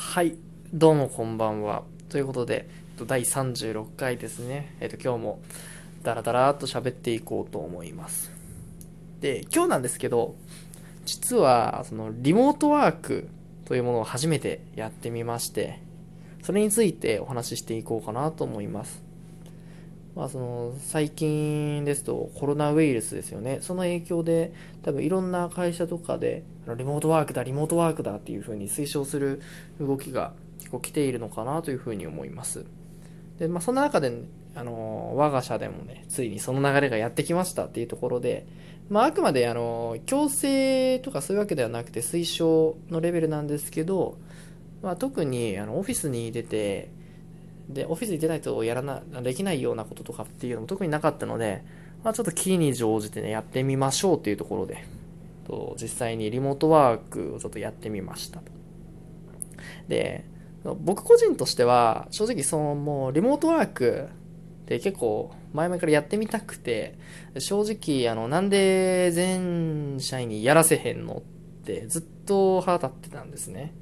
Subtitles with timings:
[0.00, 0.36] はい、
[0.72, 1.82] どうもこんばんは。
[2.08, 4.76] ということで、えっと第36回ですね。
[4.78, 5.40] えっと、今日も
[6.04, 8.30] ダラダラっと喋っていこうと思います。
[9.20, 10.36] で、今日なんですけど、
[11.04, 13.28] 実は、その、リモートワーク
[13.64, 15.82] というものを初めてやってみまして、
[16.44, 19.07] それについてお話ししていこうかなと思います。
[20.18, 23.58] まあ、その最近ですとコロナウイルスですよね。
[23.60, 24.52] その影響で
[24.82, 26.42] 多分いろんな会社とかで
[26.76, 29.40] リモートワークだリモートワークだっていう風に推奨する
[29.80, 32.66] 動きが結構来ているのかなという風に思います。
[33.38, 34.24] で、まあ、そんな中で、
[34.56, 38.44] あの我が社でもねついにその流れがやってきましたっていうところで、
[38.90, 44.18] まあ、あくまであの強制とかそういうわけではなくて推奨のレベルなんですけど、
[44.82, 46.90] まあ、特にあのオフィスに出て
[47.68, 51.62] で、オフィスに出ないとやらな、できないようなこととかっていうのも特になかったので、
[52.02, 54.84] まあ、ちょっと気に乗じてね、やってみましょうっていうところで、
[55.46, 58.52] と実際にリモートワークをちょっとやってみましたと。
[59.88, 60.24] で、
[60.80, 64.08] 僕個人としては、正直そのもうリモートワーク
[64.64, 66.98] って結構前々からやってみたくて、
[67.38, 71.22] 正直あの、なんで全社員にやらせへんの
[71.60, 73.74] ってずっと腹立ってたんですね。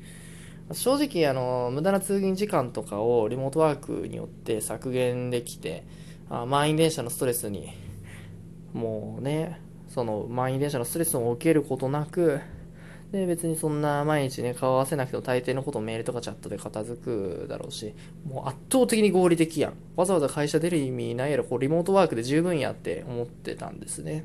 [0.73, 5.85] 正直あの無駄な通勤時間とかをリモートワークによって削減できて
[6.29, 7.73] あ満員電車のストレスに
[8.73, 12.41] もうねその満員電車のストレスを受けることなく
[13.13, 17.95] で別にそんな毎日ね顔合わせなくても大抵のことメールとかチャットで片付くだろうし
[18.29, 19.75] もう圧倒的に合理的やん。
[19.95, 21.45] わざわざ会社出る意味ないやろ。
[21.45, 24.25] こうリモートワークで十分やって思ってたんですね。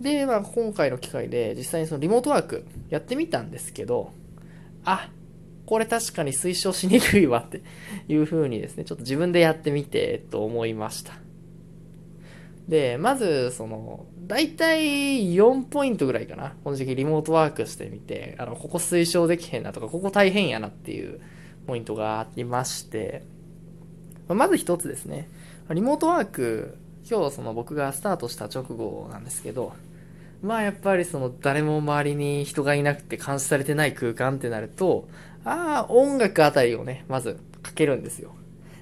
[0.00, 4.12] で、まあ、今回の機会で実際にそのリモートワークやってみたんですけど
[4.84, 5.08] あ、
[5.66, 7.62] これ確かに推奨しにくいわって
[8.08, 11.14] いう風にですね、ちょっと自分でやってみてと思いました。
[12.68, 16.54] で、まず、その、だいたい4ポイントぐらいかな。
[16.64, 21.20] この時期リモートワークしてみて、あの、ここ推奨できへんなとか、ここ大変やなっていう
[21.66, 23.22] ポイントがありまして、
[24.28, 25.28] まず一つですね。
[25.70, 26.78] リモートワーク、
[27.08, 29.74] 今日その僕がスタートした直後なんですけど、
[30.44, 35.08] まあやっぱりその誰も周りに人がいなくて監視されてない空間ってなると、
[35.42, 38.34] ああ、音楽あたりをね、まずかけるんですよ。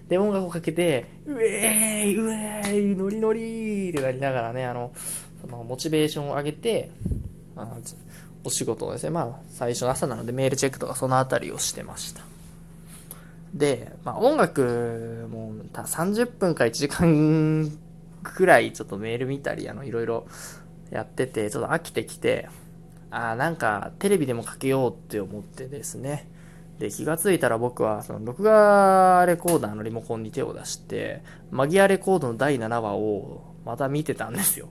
[0.08, 4.92] で、音楽をかけて、うえーい、うえーい、ノリノリってなりながらね、あの、
[5.40, 6.90] そのモチベーションを上げて、
[7.56, 7.68] あ
[8.44, 12.22] お仕事をですね、まあ最初の朝なのでメールチェックとかそのあたりをしてました。
[13.54, 17.70] で、まあ音楽も30分か1時間
[18.24, 20.26] くらいちょっとメール見たり、あの、いろいろ
[20.92, 22.48] やってて、ちょっと飽きてきて、
[23.10, 26.28] あ、なんかテレビでもかけようって思ってですね。
[26.78, 34.69] で、気がついたら僕は、その、録画レコーダーのリモコンに手を出して、マギアレコードの第7話をまた見てたんですよ。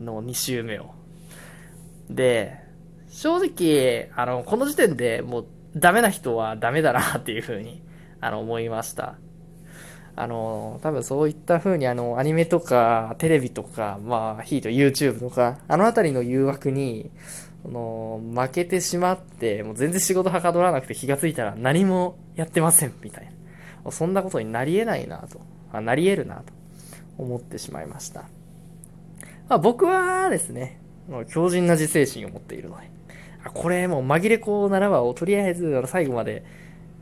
[0.00, 0.94] の2週目を。
[2.08, 2.58] で、
[3.08, 7.82] 正直、あの、この時点でもうダメな人はダメだなっていうふうに、
[8.20, 9.16] あの、思いました。
[10.16, 17.10] あの、多分そういった風にあの、アニメとか、テレビとか、まあ、ヒート YouTube とか、あのあたりの誘惑に、
[17.62, 23.30] その、負けてしまって、もう全然仕事はかどらなくて気がついたら何もやってません、みたい
[23.84, 23.92] な。
[23.92, 25.40] そんなことになり得ないなと、
[25.70, 26.44] あなり得るなと
[27.18, 28.22] 思ってしまいました。
[29.48, 30.80] まあ僕はですね、
[31.28, 32.90] 強靭な自制心を持っているので、
[33.52, 36.44] これもう紛れ子7話をとりあえず最後まで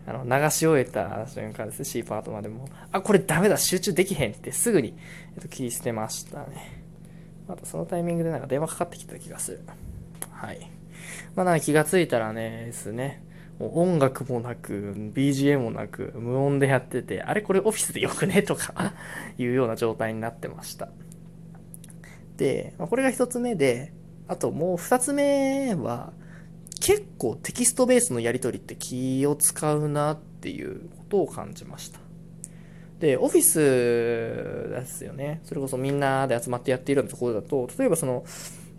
[0.06, 2.68] あの流し終えた瞬間ですね、C パートまでも。
[2.92, 4.94] あ、これダメだ、集中できへんってすぐに、
[5.36, 6.82] えっと、切り捨てましたね。
[7.48, 9.60] またそのタイミングでなんか電話かかってきた気がする。
[10.30, 10.70] はい。
[11.34, 13.22] まあなんか気がついたらね、ですね、
[13.58, 18.94] もう音楽もなく、BGM もなく、無音でやってて、あれこれオフィスでよくねとか
[19.38, 20.88] いうような状態になってました。
[22.36, 23.92] で、まあ、これが一つ目で、
[24.26, 26.12] あともう二つ目は、
[26.84, 31.98] 結構テキストベースのやり取りって気を使うなっていうことを感じました。
[33.00, 35.40] で、オフィスですよね。
[35.44, 38.24] それこそみんなで集まってやっているようなところだと、例えばその、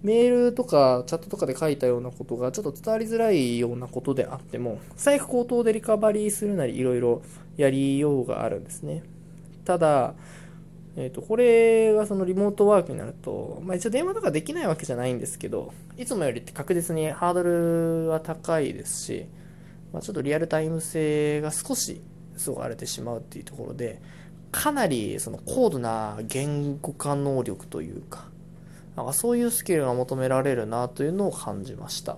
[0.04, 7.24] メールとかチャットとかで書いたようなことがちょっと伝わりづらいようなことであっても、最悪口頭でリカバリーするなりいろいろ
[7.58, 9.02] やりようがあるんですね。
[9.64, 10.14] ただ、
[10.98, 19.26] え、ー、と、これがそのリモートワークになると、まあ一応電話とかできないわけじゃないんですけど、いつもよりって確実にハードルは高いですし、
[19.92, 22.02] まあ、ちょっとリアルタイム性が少し
[22.38, 24.02] そがれてしまうっていうところで、
[24.52, 28.30] かなりその高度な言語化能力というか、
[28.96, 32.18] なんかそういうスキルが求められるなというのを感じました。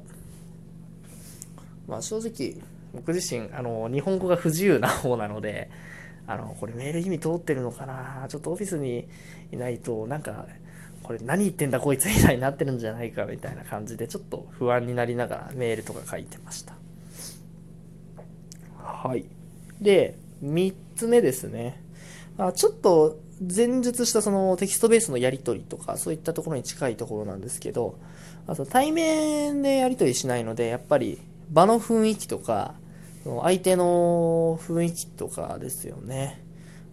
[1.87, 2.61] まあ正直、
[2.93, 5.71] 僕自身、あの、日本語が不自由な方なので、
[6.27, 8.27] あの、これメール意味通ってるのかな？
[8.27, 9.07] ちょっとオフィスに
[9.51, 10.45] いないと、なんか、
[11.03, 16.75] これ何言ってんだこいつみたいになってるんじゃないかみたいな感じで、ちょっと不安になりながらメールとか書いてました。
[18.83, 19.25] はい。
[19.79, 21.81] で、3つ目ですね。
[22.37, 27.97] あちょっと前述したそのテキストベースのやり取りとか、そういったところに近いところなんですけど、
[28.45, 31.19] あと対面でやり取りしないので、やっぱり
[31.49, 32.75] 場の雰囲気とか、
[33.43, 36.43] 相手の雰囲気とかですよね。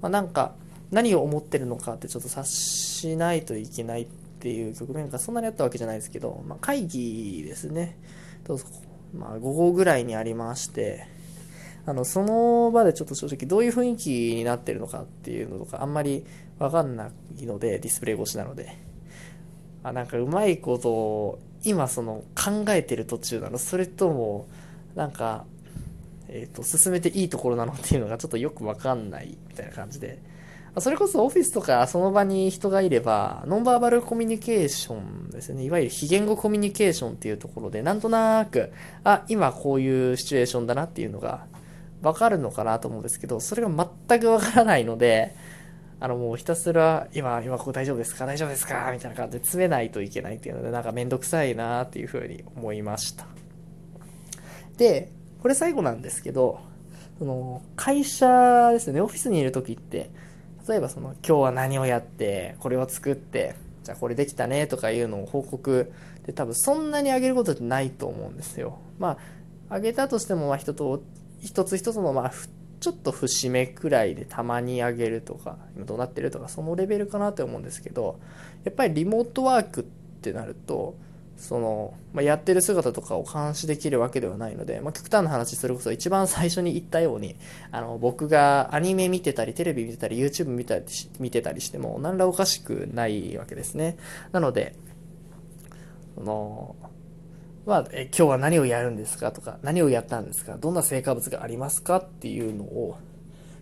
[0.01, 0.55] まあ、なんか、
[0.91, 4.07] 何を思ってるのかってちょっと察しないといけないっ
[4.41, 7.97] ていう局面がそんなにあったわけじゃないですけど、まあ、会議ですね。
[8.45, 8.67] どうぞ
[9.15, 11.07] まあ、午後ぐらいにありまして、
[11.87, 16.25] あの、その場でちょっと正直どういう雰囲気になってるのかっていうのとかあんまり
[16.59, 18.77] わかんないので、ディスプレイ越しなので。
[19.83, 24.49] あ、なんかうまいことを今その考えてる途中なのそれとも、
[24.95, 25.45] なんか、
[26.29, 30.19] えっ、ー、と、進めていいところなのっていうのがちょっとよくわかんないみたいな感じで。
[30.79, 35.63] それこそオフィスとかその場に人がいれば、ノンバーバルコミュニケーションですよね。
[35.65, 38.73] いわゆる非言語コミュニケーションっていうところで、なんとなく、
[39.05, 41.47] あ、今こういうシチュエーションだなっていうのが
[42.03, 43.69] わかるのかなと思うんですけど、それが
[44.09, 45.37] 全くわからないので、
[46.01, 48.27] あのもうひたすら、今、今ここ大丈夫ですか？
[48.27, 48.91] 大丈夫ですか？
[48.93, 53.27] みたいな感じで詰めないといけないっていうので、なんかめんどくさいなっていうふうに思いました。
[54.77, 55.13] で、
[55.45, 56.63] これ最後なんですけど、
[57.19, 60.09] その会社ですね、オフィスにいる時って、
[60.67, 65.93] 例えばその今日は何をやってこれを作ってじゃあこれできたねとかいうのを報告
[66.25, 68.79] で多分そんなに上げることってないと思うんですよ。
[68.99, 69.19] ま
[69.69, 71.03] あ上げたとしてもまあ人と
[71.43, 72.33] 一つ一つのまあ
[72.81, 78.19] ちょっと節目くらいでたまに上げるとか今どうなってるとかそのレベルかなって思うんですけど
[78.65, 79.85] やっぱりリモートワークっ
[80.23, 80.95] てなると
[81.37, 87.37] その、まあ、やってる姿とかを監視できるわけではないので、まあ、極端な話するこそ一番最初に言ったように、
[87.71, 90.85] あの、僕がアニメ見てたり、テレビ見てたり、YouTube 見たり
[91.19, 93.97] 見てたりしても、何らおかしくないわけですね。
[94.33, 94.75] なので、
[96.15, 96.77] その、
[97.67, 102.99] まあ、え今日は何をやるんですかとか、何をやったんですかどんな成果物がありますかっていうのを、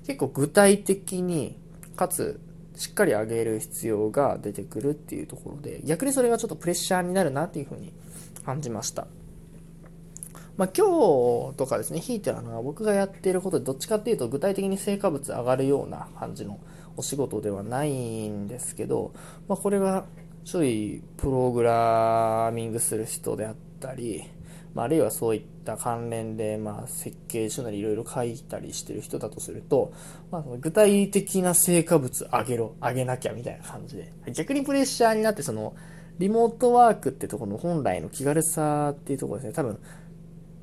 [0.07, 1.59] 結構具体的に、
[1.97, 2.41] かつ、
[2.75, 7.93] しっかり上げる必要が出てくるっていうところで、逆にそれがちょっとプレッシャーになるなっていうふうに
[8.45, 9.07] 感じました。
[10.57, 10.87] まあ、今
[11.53, 16.61] 日とかですね、ひいてはの僕がやっていることでどっちかっていうと具体的に成果物上がるような感じの
[16.97, 19.13] お仕事ではないんですけど、
[19.49, 20.05] まあ、これが
[20.45, 24.25] ちょいプログラミングする人であったり、
[24.75, 29.93] まあ、あるいはそういった関連で、まあ、設計書なりいろいろ書いたりしてる人だとすると、
[30.31, 35.75] まあ、具体的な成果物上げろ、上げなきゃみたいな感じで、逆にプレッシャーになって、その、
[36.19, 39.79] リモートワークってところの本来の気軽さっていうところですね、多分、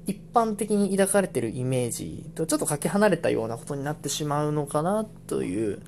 [0.10, 5.82] 一般的に抱かれてるイメージとちょっとかけ離れたようなことになってしまうのかなという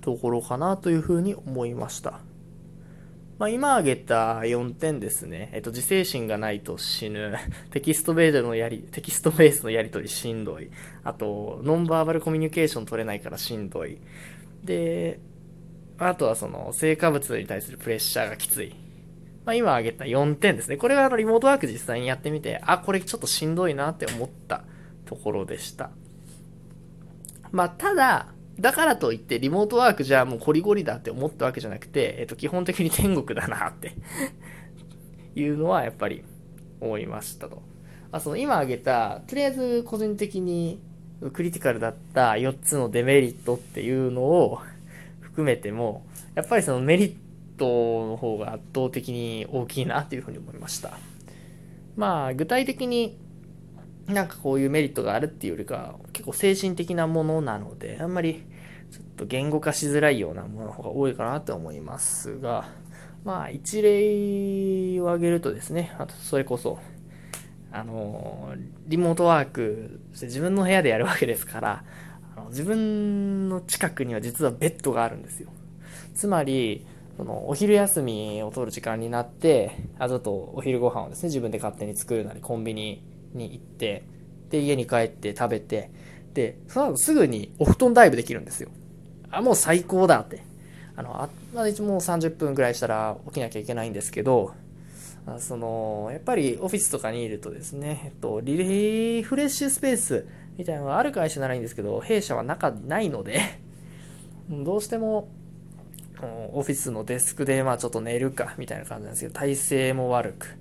[0.00, 2.20] ところかなというふうに思いました。
[3.38, 5.50] まあ、今挙げた4点ですね。
[5.52, 7.36] えっと、自制心がないと死ぬ。
[7.70, 10.70] テキストベースのやり、テキストベースのやり取りしんどい。
[11.04, 13.98] あと、ノンバーバルコミュニケーション取れないからしんどい。
[14.64, 15.20] で、
[15.98, 18.74] あとはその、成果物に対するプレッシャーがきつい。
[19.44, 20.78] まあ、今挙げた4点ですね。
[20.78, 24.64] これがあの、リモートワーク実際にやってみて、あ、これちょっとしんどいなって思った
[25.04, 25.90] ところでした。
[27.52, 33.92] まあ、ただ、だからといってリモートワークじゃもうコリゴリだって思ったわけじゃなくて、えっと、基本的に天国だなって
[35.38, 36.24] いうのはやっぱり
[36.80, 37.62] 思いましたと。
[38.12, 40.80] あその今挙げた、とりあえず個人的に
[41.32, 44.60] クリティカルだった4つのデメリットっていうのを
[45.20, 47.14] 含めても、やっぱりそのメリッ
[47.58, 50.98] トの方が圧倒的に大きいなっていうふうに思いました。
[51.96, 53.18] まあ、具体的に
[54.08, 58.44] なんかこういうメリットがあるっていうよりか、結構精神的なものなので、あんまり
[58.90, 62.68] ちょっと言語化しづらいようなものの方が多いかなと思いますが、
[63.24, 66.78] まあ一例を挙げるとですね、あとそれこそ、
[67.72, 68.54] あの、
[68.86, 71.84] リモートワークして自分の部屋でやるわけですから、
[72.36, 75.50] あの自分の近くには実はベッドがあるんですよ。
[76.14, 76.86] つまり、
[77.16, 83.02] そのお昼休みを取る時間になって、あとお昼ご飯をですね、自分で勝手に作るなり、コンビニ
[83.34, 84.04] に行って、
[84.50, 85.90] で、家に帰って食べて、
[86.34, 88.70] で、その後すぐにお布団ダイブできるんですよ。
[89.30, 90.42] あ、もう最高だって。
[90.96, 94.54] あの、あまあ、一応もう30分ぐらいしたら起きなきゃいけないんですけど、
[95.26, 103.40] あその、やっぱりオフィスとかにいるとですね、えっと、リフレッシュスペースみたいなのがある会社ならいいんですけど、弊社は中にないので
[104.48, 105.28] どうしても、
[106.52, 110.56] オフィスのデスクで、まあちょっと寝るか、みたいな感じなんですけど、体勢も悪く。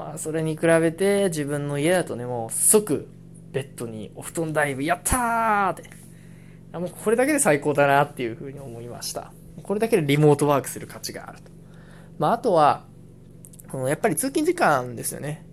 [0.00, 3.06] まあ、それに比べて自分の家だとね、もう即
[3.52, 5.90] ベッドにお布団ダイブ、やったーって。
[6.78, 9.30] もうこれだけで最高だなっていうふうに思いました。
[9.62, 11.50] これだけでリモートワークする価値があると。
[12.18, 12.84] まあ、あとは、
[13.86, 15.44] やっぱり通勤時間ですよね。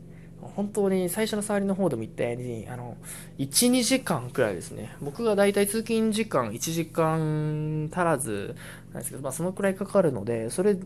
[0.41, 2.95] 本当に最初の触りの方でも言ったように、あの、
[3.39, 4.95] 1、2時間くらいですね。
[5.01, 8.55] 僕がだいたい通勤時間1時間足らず
[8.93, 10.77] なんですけど、まあそのくらいかかるので、それ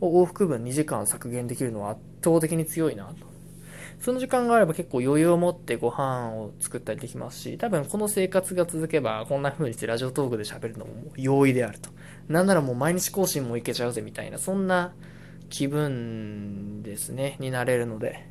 [0.00, 3.26] を往復分2時間削減できるのは圧倒的に強いなと。
[4.00, 11.90] その時間があれば結構余裕を持ってご飯を作ったりできますし、多分この生活が続けば、こんな風にしてラジオトークで喋るのも容易であると。
[12.28, 14.94] なんならもう毎日更新もいけちゃうぜみたいな、そんな
[15.50, 18.24] 気分ですね、になれるので、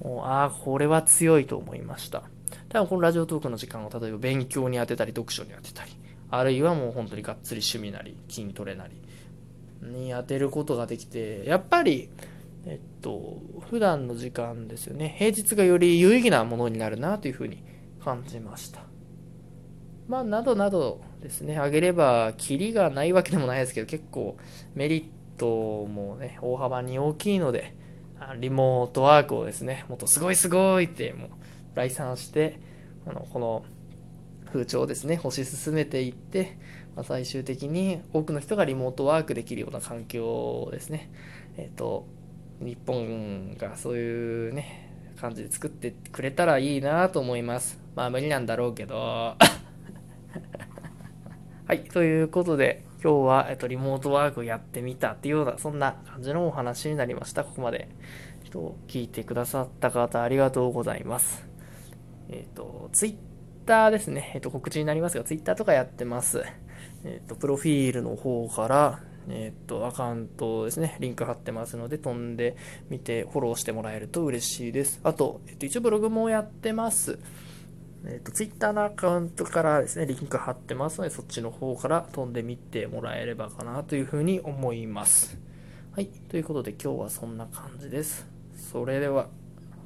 [0.00, 2.22] もうああ、これは強いと思いました。
[2.68, 5.90] 多分このラジオトークの時間を例えば勉強に当てたり、読書に当てたり、
[6.30, 8.94] あるいはもう本当にがっつり趣味なり、筋トレなり、
[9.92, 12.08] に当てることができて、やっぱり、
[12.66, 15.14] えっと、普段の時間ですよね。
[15.18, 17.62] 平日がより有意義なものになるなというふうに
[18.02, 18.80] 感じました。
[20.08, 24.36] まあ、などなどですね、あげれば、キリがないわけでもないですけど、結構
[24.74, 25.04] メリッ
[25.38, 27.74] トもね、大幅に大きいので、
[28.38, 31.28] リモートワークをですね、もっとすごいすごいって、もう、
[31.74, 32.58] 来賛して、
[33.06, 33.64] あの、この
[34.46, 36.56] 風潮をですね、推し進めていって、
[36.96, 41.10] まあ、最終的に多くの人がリモートワークできるような環境ですね、
[41.56, 42.06] えっ、ー、と、
[42.60, 47.80] 日本がそういうね、感じで作ってくれたらいいなと思います。
[47.96, 48.96] まあ無理なんだろうけど。
[51.66, 57.44] はい、ということで、今日は、えっと、リモートワークをやってみたっていうような、そんな感じのお話になりました。
[57.44, 57.88] ここまで、
[58.42, 61.48] 人聞いてくださった方、ありがとうございます。
[62.28, 63.16] えっ、と、ツイッ
[63.66, 64.32] ターですね。
[64.34, 66.44] えっ、と、告知になりますが、ツイッターとかやってます。
[67.04, 72.56] えっ、と、プロフィールの方から、えっ、と、アカウントですね、リンク貼ってますので、飛んで
[72.88, 75.00] みて、フォローしてもらえると嬉しいです。
[75.04, 77.18] あと、えっ、と、一応ブログもやってます。
[78.06, 85.38] えっ、と、ツイッターのアカウントからですね、リンク貼ってますので、そっちの方から飛んでみてもらえればかなというふうに思います。
[85.92, 86.06] はい。
[86.06, 88.26] ということで、今日はそんな感じです。
[88.54, 89.28] それでは、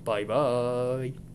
[0.04, 1.27] バイバーイ。